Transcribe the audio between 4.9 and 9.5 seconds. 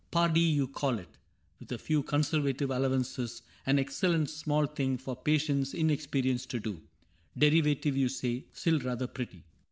For patient inexperience to do: Derivative, you say,— still rather pretty.